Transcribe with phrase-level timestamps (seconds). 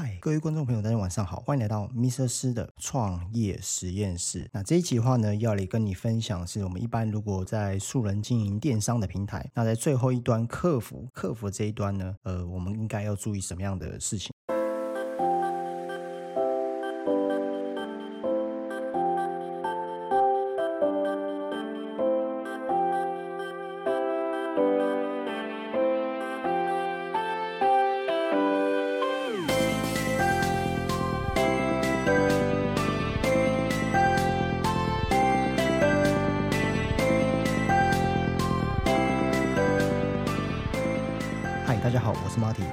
[0.00, 2.28] 嗨，各位观众朋友，大家晚上好，欢迎来到 Mr.
[2.28, 4.48] 师的创业实验室。
[4.52, 14.32] 那这一集的话呢，要来跟你分享，是我们一般如果在素人经营电商的平台，那在最后一端客服客服这一端呢，呃，我们应该要注意什么样的事情？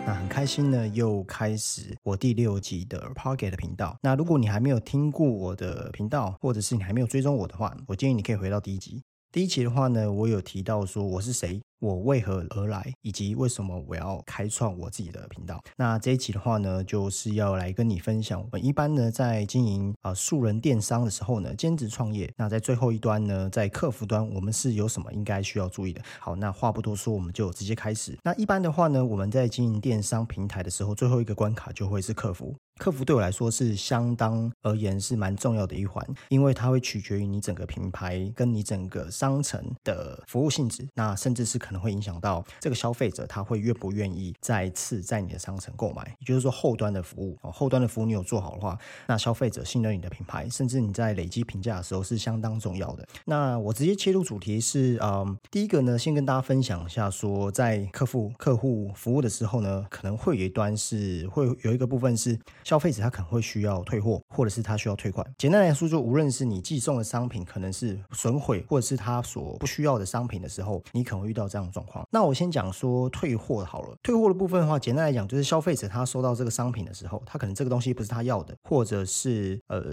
[0.06, 3.98] 那很开心呢，又开始我第六集的 Pocket 频道。
[4.02, 9.04] 那如果你还没有听过我的频道，或者是你还没有追踪我的话，我建议你可以回到第一集。
[9.36, 11.60] 第一期的话呢，我有提到说我是谁。
[11.80, 15.62] 我为何而来，以及为什么我要开创我自己的频道？
[15.76, 22.32] 那这一集的话呢，就是要来跟你分享，我们一般呢在经营啊素人电商的时候呢，兼职创业。
[22.38, 26.02] 那在最后一端呢，在客服端，我们是有什么应该需要注意的？
[26.18, 28.18] 好，那话不多说，我们就直接开始。
[28.24, 32.56] 那一般的话呢，我们在经营电商平台的时候，最后一个关卡就会是客服。
[32.78, 46.04] 客服对我来说是相当而言是蛮重要的一环，因为它会取决于你整个品牌跟你整个商城的服务性质，那甚至是可能会影响到这个消费者他会愿不愿意再次在你的商城购买。
[46.20, 53.08] 也就是说，后端的服务哦，后端的服务你有做好的话，那消费者信任你的品牌，甚至你在累积评价的时候是相当重要的。
[53.24, 62.38] 那我直接切入主题是，嗯，第一个呢，先跟大家分享一下，说在客户客户服务的时候呢，可能会有一端是会有一个部分是。
[62.66, 65.26] 消费者他可能会需要退货，或者是他需要退款。
[65.38, 72.04] 简单来说，就无论是你寄送的商品可能是损毁，或者是他所不需要的商品的时候，你可能会遇到这样的状况。
[72.12, 73.96] 那我先讲说退货好了。
[74.02, 79.84] 退货的部分的话，简单来讲就是消费者他收到这个商品的时候，他可能这个东西不是他要的，或者是呃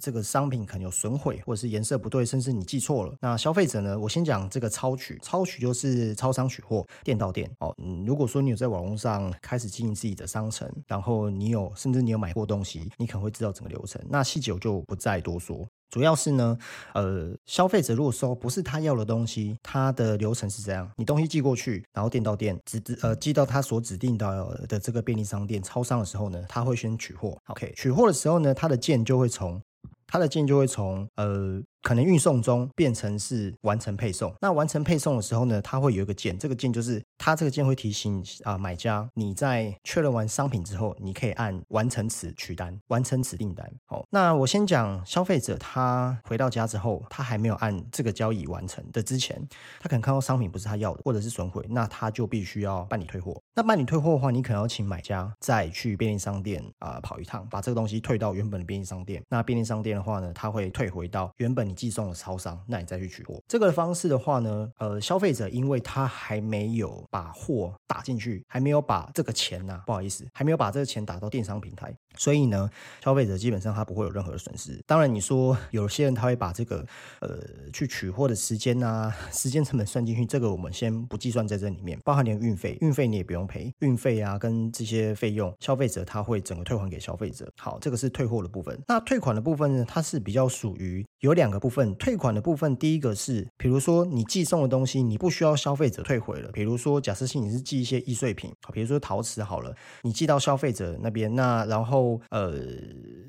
[0.00, 3.14] 这个商品可能有损毁，或者是颜色不对，甚至你寄错了。
[3.20, 7.74] 那消费者呢，我先讲这个超取，超取就是超商取货，店到店哦。
[7.76, 14.00] 嗯，如果说你有在网络上开始经营自己的商城，然后你有甚至你有买过东西，你可能会知道整个流程。
[14.08, 15.66] 那细节我就不再多说。
[15.90, 16.56] 主要是呢，
[16.94, 27.36] 呃，消费者如果说不是他要的东西，他的流程是这样：你东西寄过去，然后店到店，指指呃寄到他所指定的的这个便利商店、超商的时候呢，他会先取货。
[27.48, 29.60] OK，取货的时候呢，他的件就会从
[30.06, 31.60] 他的件就会从呃。
[31.82, 43.66] 可能运送中变成是完成配送，那完成配送的时候呢，它会有一个键，这个键就是它这个键会提醒啊买家，你在确认完商品之后，你可以按完成此取单，完成此订单。
[43.86, 49.40] 好，那我先讲消费者他回到家之后，他还没有按这个交易完成的之前，
[49.80, 53.40] 他可能看到商品不是他要的，或者是损毁，那他就必须要办理退货。
[53.54, 59.22] 那办理退货的话，你可能要请买家再去便利商店啊跑一趟，把这个东西退到原本的便利商店。
[59.30, 61.69] 那便利商店的话呢，他会退回到原本。
[61.70, 63.40] 你寄送了超商，那你再去取货。
[63.48, 72.68] 这个方式的话呢，呃，消费者因为他还没有把货打进去，还没有把这个钱呐，不好意思，还没有把这个钱打到电商平台，所以呢，
[73.02, 74.78] 消费者基本上他不会有任何的损失。
[74.86, 76.84] 当然，你说有些人他会把这个
[77.20, 77.38] 呃
[77.72, 87.50] 去取货的时间啊， 时间成本算进去，这个我们先不计算在这里面，包含连运费，运费你也不用赔，运费啊跟这些费用，消费者他会整个退还给消费者。
[87.56, 88.78] 好，这个是退货的部分。
[88.88, 91.60] 那退款的部分呢，它是比较属于有两个。
[91.60, 96.50] 部分退款的部分，第一个是，比如说你寄送的东西，你不需要消费者退回了。
[96.52, 102.54] 比如说，假设性你是寄一些易碎品，比如说陶瓷好了，你寄到消费者那边，那然后呃，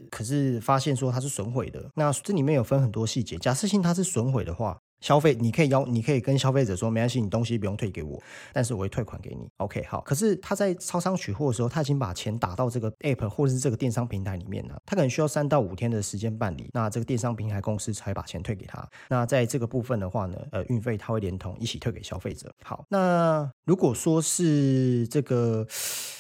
[0.10, 3.36] 可是发现说它是损毁的，那这里面有分很多细节。
[3.36, 4.80] 假设性它是损毁的话。
[5.02, 8.22] 消费你可以要，你可以跟消费者说，没关系，你东西不用退给我，
[8.54, 9.50] 但是我会退款给你。
[9.58, 10.00] OK，好。
[10.02, 18.88] 可是他在超商取货的时候，他已经把钱打到这个 App 或者是这个电商平台里面了，他可能需要三到五天的时间办理，那这个电商平台公司才把钱退给他。
[19.10, 22.54] 那在这个部分的话呢，呃，运费他会连同一起退给消费者。
[22.64, 25.66] 好，那如果说是这个，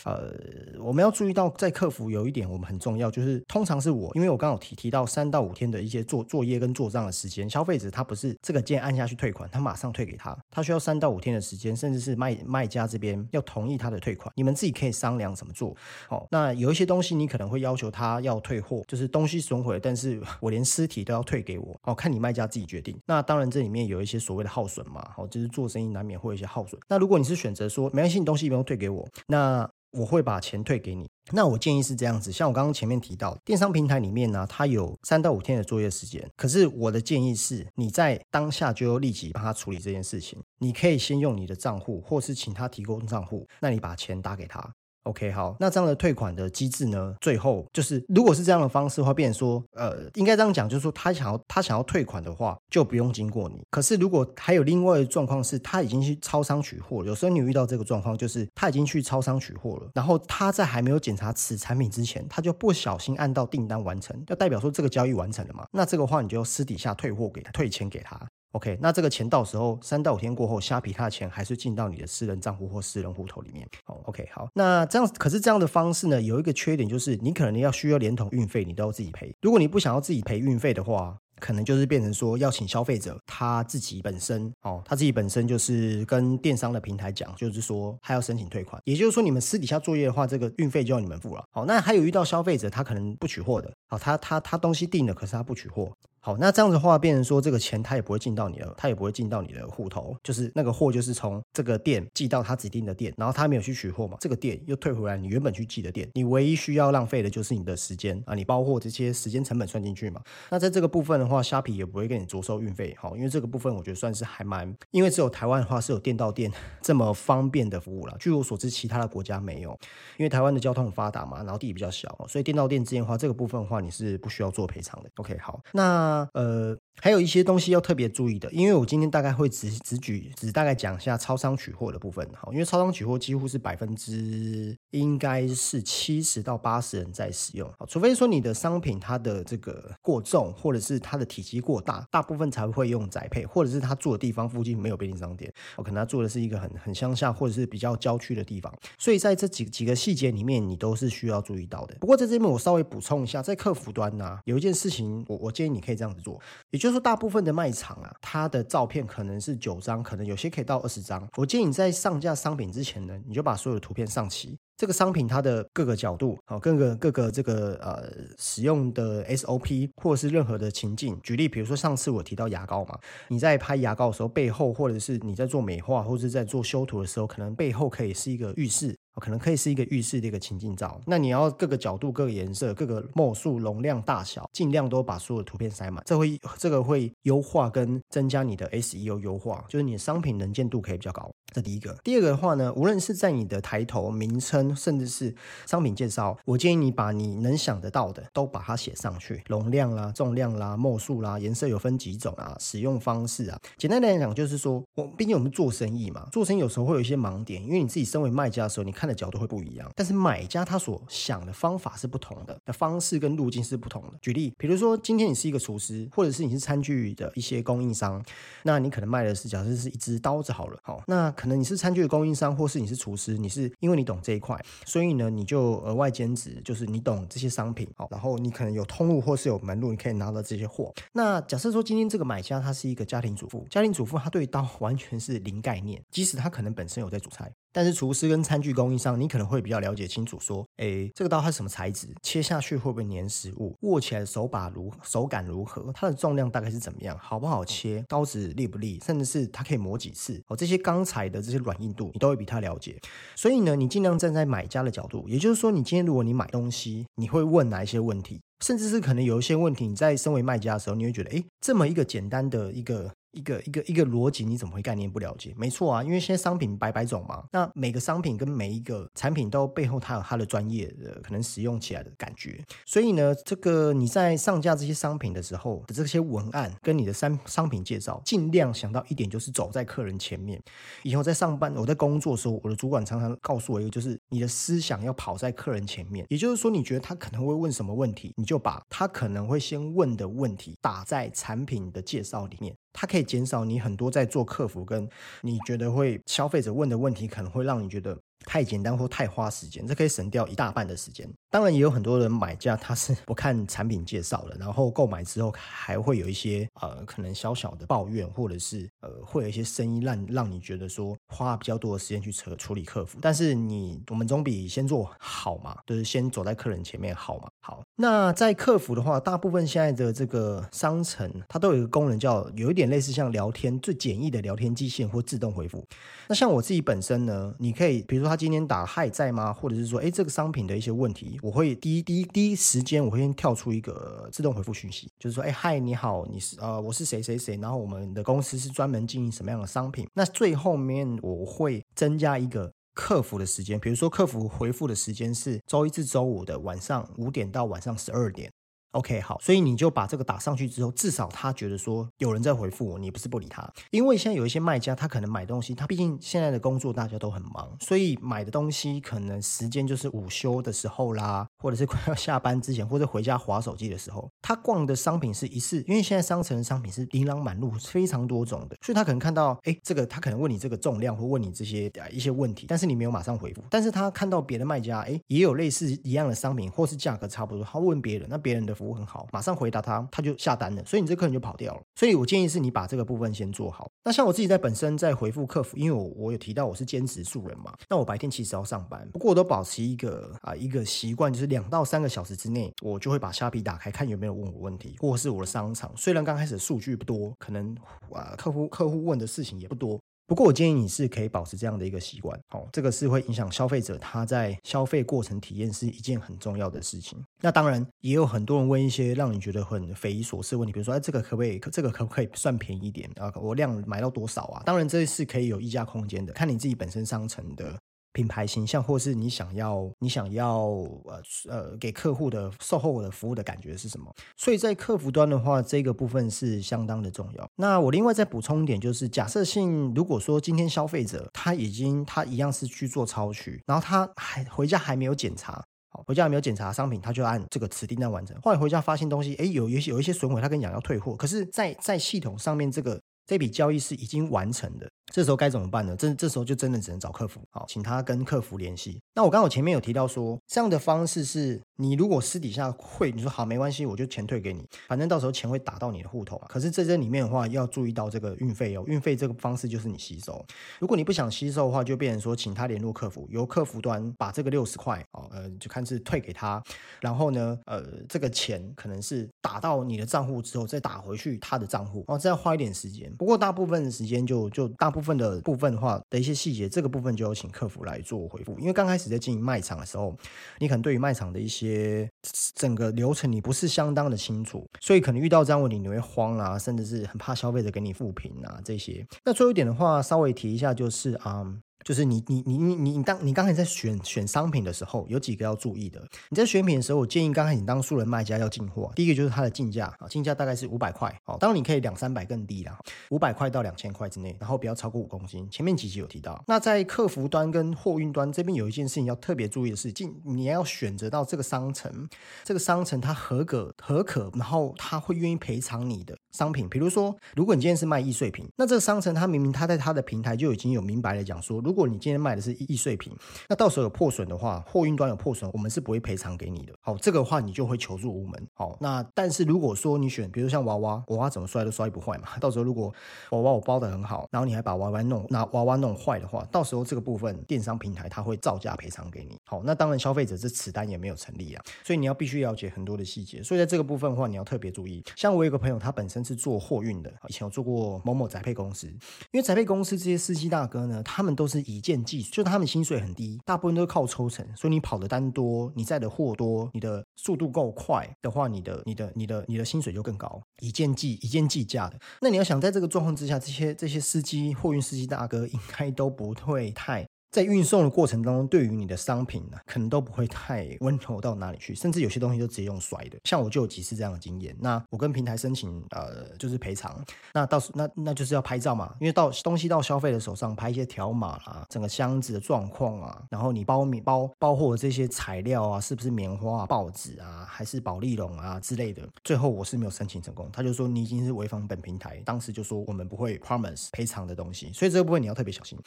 [0.03, 0.33] 呃，
[0.79, 8.81] 我们要注意到在客服有一点我们很重要，就是通常是我，因为我刚好提提到三到五天的一些做作业跟做账的时间，消费者他不是这个键。
[8.81, 15.77] 按下去退款，他马上退给他，他需要三到五天的时间，甚至是卖卖家这边要同意他的退款，你们自己可以商量怎么做。
[16.09, 21.79] 好，那有一些东西你可能会要求他要退货，就是东西损毁，但是我连尸体都要退给我。
[21.83, 22.97] 哦，看你卖家自己决定。
[23.05, 26.81] 那当然这里面有一些所谓的耗损嘛，好，就是做生意难免会有一些耗损。
[26.87, 29.69] 那如果你是选择说没关系，你东西不用退给我，那。
[29.91, 31.07] 我会把钱退给你。
[31.31, 36.27] 那我建议是这样子，像我刚刚前面提到，电商平台里面呢，它有三到五天的作业时间。
[36.35, 40.41] 可是我的建议是，你在当下就要立即帮他处理这件事情。
[40.59, 44.73] 你可以先用你的账户，或是请他提供账户，那你把钱打给他。
[45.03, 47.15] OK，好，那这样的退款的机制呢？
[47.19, 53.61] 最后就是，如果是这样的方式的话，变成说，呃，应该这样讲，就是说他想要他想要退款的话，就不用经过你。
[53.71, 65.65] 可是如果还有另外的状况是，他已经去超商取货，有时候你遇到这个状况，就是他已经去超商取货了，然后他在还没有检查此产品之前，他就不小心按到订单完成，就代表说这个交易完成了嘛？
[65.71, 68.19] 那这个话你就私底下退货给他，退钱给他。
[68.51, 73.67] OK，那这个钱到时候三到五天过后，虾皮它的钱还是进到你的私人账户或私人户头里面。
[73.85, 79.33] 好，OK，好，那这样可是这样的方式呢，有一个缺点就是你可能要需要连同运费，你都要自己赔。
[79.41, 88.79] 如果你不想要自己赔运费的话，可能就是变成说要请消费者他自己本身哦，他自己本身就是跟电商的平台讲，就是说他要申请退款。
[88.85, 91.43] 也就是说，你们私底下作业的话，这个运费就要你们付了。
[91.51, 95.91] 好，那还有遇到消费者他可能不取货的，好，他他他东西订了，可是他不取货。
[96.23, 110.21] 好，那这样子的话，变成说这个钱他也不会进到你的，他也不会进到你的户头，就是那个货就是从这个店寄到他指定的店，然后他没有去取货嘛，这个店又退回来你原本去寄的店，你唯一需要浪费的就是你的时间啊，你包括这些时间成本算进去嘛。
[110.51, 116.51] 那在这个部分的话，虾皮也不会给你着收运费，好，因为这个部分我觉得算是还蛮，因为只有台湾的话是有店到店
[116.83, 119.71] 这么方便的服务了，据我所知，其他的国家没有，
[120.17, 125.09] 因为台湾的交通很发达嘛，然后地比较小，所以店到店之间的话，这个部分的话你是不需要做赔偿的。
[125.15, 126.80] OK，好，那呃。
[126.99, 151.95] 还有一些东西要特别注意的，因为我今天大概会只只举只大概讲一下超商取货的部分，哈，因为超商取货几乎是百分之应该是七十到八十人在使用，好，除非说你的商品它的这个过重，或者是它的体积过大，大部分才会用宅配，或者是他住的地方附近没有便利商店，我可能他住的是一个很很乡下或者是比较郊区的地方，所以在这几几个细节里面，你都是需要注意到的。
[151.99, 156.39] 不过在这边我稍微补充一下，在客服端呢，有一件事情，我我建议你可以这样子做，
[156.81, 156.91] 就是。
[156.91, 161.25] 说大部分的卖场啊，它的照片可能是九张，可能有些可以到二十张。
[161.37, 164.57] 我建议你在上架商品之前呢，你就把所有的图片上齐。
[164.75, 172.99] 这个商品它的各个角度，好，各个各个这个呃使用的 SOP 或者是任何的情境，举例，比如说上次我提到牙膏嘛，
[173.29, 178.97] 你在拍牙膏的时候，背后或者是你在做美化或者是在做修图的时候，可能背后可以是一个浴室。
[179.15, 191.29] 可能可以是一个浴室的一个情境照，那你要各个角度、各个颜色、各个墨数、容量大小，尽量都把所有的图片塞满，这会这个会优化跟增加你的 SEO 优化，就是你的商品能见度可以比较高。
[191.53, 195.35] 这第一个，第二个的话呢，无论是在你的抬头、名称，甚至是
[195.65, 203.59] 商品介绍，我建议你把你能想得到的都把它写上去，容量啦、重量啦、墨数啦、颜色有分几种啊、使用方式啊。
[203.77, 214.13] 简单来讲，就是说我毕竟我们做生意嘛，做生意有时候会有一些盲点，因为你自己身为卖家的时候，你看的角度会不一样，但是买家他所想的方法是不同的，的方式跟路径是不同的。
[214.21, 218.23] 举例，比如说今天你是一个厨师，或者是你是餐具的一些供应商，
[218.61, 224.55] 那你可能卖的是假设是一支刀子好了，好，那可能你是餐具的供应商，或是你是厨师，你是因为你懂这一块，
[224.85, 230.93] 所以呢你就额外兼职，就是你懂这些商品，好，然后你可能有通路或是有门路，你可以拿到这些货。
[231.13, 237.51] 那假设说今天这个买家他是一个家庭主妇，家庭主妇他对刀完全是零概念，即使他可能本身有在煮菜。
[237.73, 252.99] 但是厨师跟餐具供应商，你可能会比较了解清楚，说，哎，这个刀它是什么材质，切下去会不会粘食物，握起来手把如手感如何，它的重量大概是怎么样，好不好切，刀子利不利，甚至是它可以磨几次，哦，这些钢材的这些软硬度，你都会比他了解。
[253.35, 263.11] 所以呢，你尽量站在买家的角度，也就是说，你今天如果你买东西，你会问哪一些问题，甚至是可能有一些问题，你在身为卖家的时候，你会觉得，哎，这么一个简单的一个。
[263.31, 265.53] 一个一个一个逻辑，你怎么会概念不了解？
[265.57, 280.61] 没错啊，因为现在商品百百种嘛，那每个商品跟每一个产品都背后它有它的专业的可能使用起来的感觉，所以呢，这个你在上架这些商品的时候的这些文案跟你的商商品介绍，尽量想到一点就是走在客人前面。
[281.03, 292.75] 以后在上班，我在工作的时候，我的主管常常告诉我一个，就是你的思想要跑在客人前面，也就是说，你觉得他可能会问什么问题，你就把他可能会先问的问题打在产品的介绍里面。
[292.93, 295.09] 它可以减少你很多在做客服跟
[295.41, 298.19] 你觉得会消费者问的问题，可能会让你觉得。
[298.45, 301.29] 太简单或太花时间，这可以省掉一大半的时间。
[301.49, 313.19] 当然，也有很多人买家他是不看产品介绍的，然后购买之后还会有一些呃可能小小的抱怨，或者是呃会有一些声音让让你觉得说花比较多的时间去处处理客服。
[313.21, 317.49] 但是你我们总比先做好嘛，就是先走在客人前面好嘛。
[317.61, 325.85] 好，那在客服的话，大部分现在的这个商城它都有一个功能叫有一点类似像聊天最简易的聊天机器或自动回复。
[326.27, 328.30] 那像我自己本身呢，你可以比如说。
[328.31, 329.51] 他今天打嗨在吗？
[329.51, 340.07] 或者是说，哎，这个商品的一些问题，我会第一第一第一时间，我会先跳出一个自动回复讯息，就是说，哎，嗨，你好，你是呃，我是谁谁谁，然后我们的公司是专门经营什么样的商品？
[340.13, 342.71] 那最后面我会增加一个。
[342.93, 348.51] 客服的时间，比如说客服回复的时间是周一至周五的晚上五点到晚上十二点。
[348.91, 353.71] OK，好，所以你就把这个打上去之后，至少他觉得说有人在回复我，你不是不理他。
[353.89, 364.29] 因为现在有一些卖家，他可能买东西，他毕竟现在的工作大家都很忙，所以买的东西可能时间就是午休的时候啦，或者是快要下班之前，或者回家划手机的时候。
[364.41, 373.63] 他逛的商品是一次，因为现在商城的商品是琳琅满目，非常多种的，所以他可能看到，哎，这个他可能问你这个重量，或问你这些一些问题，但是你没有马上回复。
[373.69, 379.55] 但是他看到别的卖家，哎，也有类似一样的商品，或是价格差不多，他问别人，那别人的服务很好，马上。
[379.61, 381.81] 回答他，他就下单了，所以你这客人就跑掉了。
[381.95, 383.87] 所以我建议是你把这个部分先做好。
[384.03, 395.91] 那像我自己在本身在回复客服，因为我我有提到我是兼职素人嘛，那我白天其实要上班，不过我都保持一个啊一个习惯，就是两到三个小时之内，我就会把虾皮打开看有没有问我问题，或是我的商场。
[395.97, 397.75] 虽然刚开始数据不多，可能
[398.13, 399.99] 啊客户客户问的事情也不多。
[400.27, 407.21] 不过我建议你是可以保持这样的一个习惯，好，这个是会影响消费者他在消费过程体验是一件很重要的事情。
[407.41, 411.59] 那当然也有很多人问一些让你觉得很匪夷所思的问题，比如说，哎，这个可不可以？
[411.69, 413.29] 这个可不可以算便宜一点啊？
[413.35, 414.63] 我量买到多少啊？
[414.65, 417.77] 当然这是可以有溢价空间的，看你自己本身商城的。
[418.13, 420.59] 品牌形象，或是你想要你想要
[421.05, 424.13] 呃呃给客户的售后的服务的感觉是什么？
[424.35, 427.49] 所以在客服端的话，这个部分是相当的重要。
[427.55, 438.37] 那我另外再补充一点，就是假设性，如果说今天消费者他已经他一样是去做超取，然后他还回家还没有检查，好回家还没有检查商品，他就按这个此订单完成。
[438.41, 444.89] 后来回家发现东西，哎，有一些有一些损毁，他跟你讲要退货，可是，在在系统上面这个这笔交易是已经完成的。
[445.11, 445.95] 这时候该怎么办呢？
[445.97, 448.99] 这这时候就真的只能找客服，好，请他跟客服联系。
[449.13, 456.45] 那我刚好前面有提到说，这样的方式是你如果私底下会，你说好没关系，我就钱退给你，反正到时候钱会打到你的户头嘛。
[456.47, 460.43] 可是在这里面的话，要注意到这个运费哦，运费这个方式就是你吸收。
[460.79, 466.63] 如果你不想吸收的话，就变成说，请他联络客服，由客服端把这个六十块哦，呃，就看是退给他，
[467.01, 473.13] 然后呢，呃，这个钱可能是打到你的账户之后再打回去他的账户，哦，这样花一点时间。
[473.17, 478.57] 不过大部分的时间就就大部部分的部分的话的一些细节，这个部分就有请客服来做回复。
[478.59, 480.15] 因为刚开始在经营卖场的时候，
[480.59, 482.07] 你可能对于卖场的一些
[482.53, 489.05] 整个流程你不是相当的清楚，所以可能遇到这样问题你会慌啊，甚至是很怕消费者给你复评啊这些。
[489.25, 491.43] 那最后一点的话，稍微提一下就是啊。
[491.83, 496.01] 就是你你你你你当你刚才在选选商品的时候，有几个要注意的。
[496.29, 502.77] 你在选品的时候，我建议刚开始你当素人卖家要进货，第一个就是它的进价啊，进价大概是五百块，哦，当然你可以两三百更低啦，
[503.09, 505.47] 五百块到两千块之内，然后不要超过五公斤。
[505.49, 506.43] 前面几集有提到。
[506.47, 512.07] 那在客服端跟货运端这边有一件事情要特别注意的是，进你要选择到这个商城，
[512.43, 516.67] 这个商城它合格合可，然后他会愿意赔偿你的商品。
[516.69, 523.13] 比如说，如果你今天是卖易碎品，那这个商城它明明它在它的平台就已经有明白的讲说，如果你今天卖的是易碎品，
[523.49, 526.73] 那到时候有破损的话，货运端有破损，我们是不会赔偿给你的。
[526.81, 528.47] 好，这个话你就会求助无门。
[528.53, 532.29] 好，那但是如果说你选，比如像娃娃，娃娃怎么摔都摔不坏嘛。
[532.39, 532.93] 到时候如果
[533.31, 539.37] 娃娃我包的很好，然后你还把娃娃弄拿娃娃弄坏的话，到时候这个部分电商平台它会造价赔偿给你。
[539.45, 543.41] 好，那当然消费者这此单也没有成立啊，所以你要必须了解很多的细节。
[543.43, 545.03] 所以在这个部分的话，你要特别注意。
[545.15, 548.87] 像我有个朋友，他本身是做货运的，以前有做过某某宅配公司，
[549.31, 552.21] 因为宅配公司这些司机大哥呢，他们都是以件计。
[552.23, 561.99] 就他们薪水很低，大部分都是靠抽成，所以你跑的单多，你载的货多，你的速度够快的话，你的、你的、你的、你的薪水就更高，一件计一件计价的。
[562.21, 567.07] 那你要想在这个状况之下，这些这些司机货运司机大哥应该都不会太。
[567.31, 573.17] 在运送的过程当中，对于你的商品呢，可能都不会太 温柔到哪里去，甚至有些东西就直接用甩的。
[573.23, 574.53] 像我就有几次这样的经验。
[574.59, 577.01] 那我跟平台申请，呃，就是赔偿。
[577.33, 589.07] 那到时那那就是要拍照嘛，因为到东西到消费者手上，拍一些条码啦，整个箱子的状况啊，然后你包米包包货这些材料啊，是不是棉花、报纸啊，还是保利龙啊之类的。
[589.23, 595.79] 最后我是没有申请成功，他就说你已经是违反本平台，当时就说我们不会 promise 赔偿的东西，所以这个部分你要特别小心。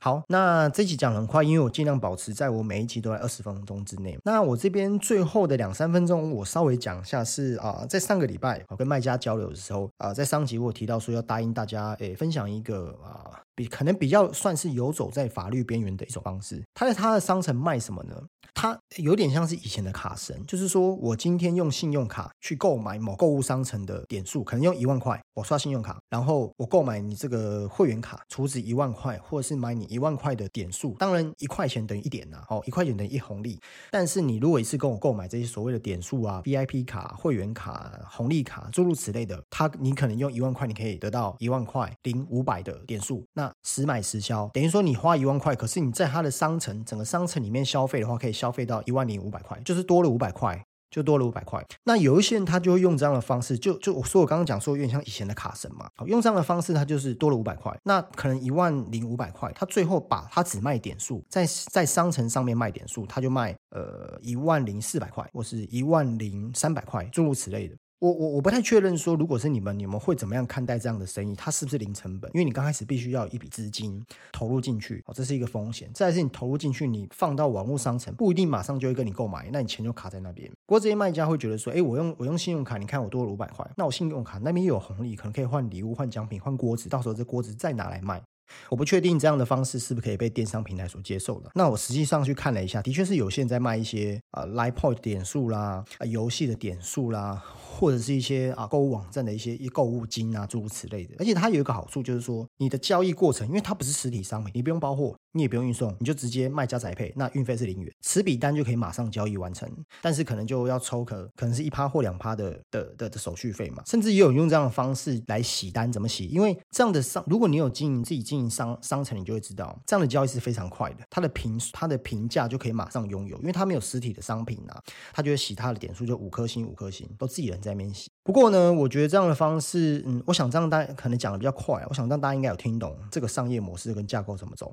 [0.00, 4.16] 好，那这集讲很快，因为我尽量保持在我每一集都在二十分钟之内。
[4.24, 13.42] 那我这边最后的两三分钟，我稍微讲一下是啊，在上个礼拜我跟卖家交流的时候啊，在上集我有提到说要答应大家诶，分享一个啊。
[13.58, 16.62] 比可能比较算是游走在法律边缘的一种方式。
[16.74, 18.14] 他在他的商城卖什么呢？
[18.54, 30.94] 他有点像是以前的卡神，就是说我今天用信用卡去购买某购物商城的点数，可能用一万块，我刷信用卡，然后我购买你这个会员卡，储值一万块，或者是买你一万块的点数。
[30.94, 33.60] 当然一块钱等于一点呐，哦，一块钱等于一红利。
[33.90, 43.24] 但是你如果一次跟我购买这些所谓的点数啊、VIP 卡、会员卡、红利卡诸如此类的，他你可能用一万块，你可以得到一万块零五百的点数。
[43.34, 50.64] 那实买实销，等于说你花一万块，可是你在它的商城整个商城里面消费的话，可以消费到一万零五百块，就是多了五百块。
[50.90, 51.62] 就多了五百块。
[51.84, 57.78] 那有一些人他就会用这样的方式，就就我说我刚刚讲说有点像以前的卡神嘛，好用这样的方式他就是多了五百块。
[57.84, 67.76] 那可能一万零五百块，他最后把他只卖点数，在在商城上面卖点数，他就卖呃一万零四百块，或是一万零三百块，诸如此类的。
[68.00, 71.34] 我我我不太确认说，如果是你们，你们会怎么样看待这样的生意？
[71.34, 72.30] 它是不是零成本？
[72.32, 74.00] 因为你刚开始必须要有一笔资金
[74.30, 75.90] 投入进去，哦，这是一个风险。
[75.92, 80.48] 再是你投入进去，你放到网络商城，不一定马上就会跟你购买，那你钱就卡在那边。
[80.64, 88.22] 不过这些卖家会觉得说，哎，我用我用信用卡，你看我多了五百块，那我信用卡那边又有红利，可能可以换礼物、换奖品、换锅子，到时候这锅子再拿来卖。
[88.70, 91.50] 我不确定这样的方式是不是可以被电商平台所接受的。
[91.54, 97.42] 那我实际上去看了一下，的确是有些人在卖一些啊 l i point 点数啦，啊游戏的点数啦。
[97.78, 109.70] 或者是一些啊购物网站的一些一购物金啊诸如此类的，而且它有一个好处就是说，你的交易过程，因为它不是实体商品，你不用包货，你也不用运送，你就直接卖家宅配，那运费是零元，此笔单就可以马上交易完成。
[110.02, 116.26] 但是可能就要抽可可能是一趴或两趴的的的的手续费嘛，甚至也有用这样的方式来洗单，怎么洗？
[116.26, 124.82] 因为这样的商，如果你有经营自己经营商商城，你就会知道这样的交易是非常快的，它的评它的评价就可以马上拥有，因为它没有实体的商品啊，
[125.12, 128.10] 它就会洗它的点数，就五颗星五颗星，都自己人在面洗。
[128.24, 134.72] 不过呢，我觉得这样的方式，嗯，我想这样大家可能讲的比较快，我想让大家应该有听懂这个商业模式跟架构怎么走。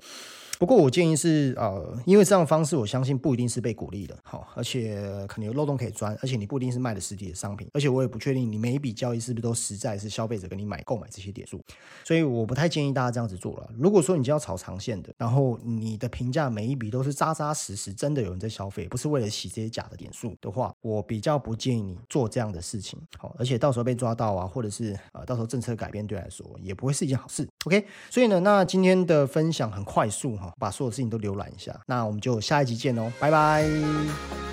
[0.58, 4.96] 不过我建议是，呃，因为这样的方式，我相信不一定是被鼓励的，好，而且
[5.28, 11.62] 可能有漏洞可以钻，而且你不一定是卖的实体的商品，而且我也不确定你每一笔交易是不是都实在是消费者跟你买购买这些点数，
[12.04, 13.70] 所以我不太建议大家这样子做了。
[13.78, 27.48] 如果说你就要炒长线的，然后你的评价每一笔都是扎扎实实，真的有人在消费，不是为了洗这些假的点数的话，我比较不建议你做这样的事情，好，而且到时候被抓到啊，或者是呃，到时候政策改变对来说也不会是一件好事。
[27.66, 30.54] OK，所以呢，那今天的分享很快速哈。
[30.60, 34.45] 把所有事情都浏览一下，那我们就下一集见喽，拜拜。